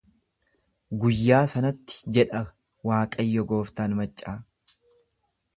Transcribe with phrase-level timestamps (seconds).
[1.03, 2.41] Guyyaa sanatti jedha
[2.91, 4.39] Waaqayyo gooftaan maccaa.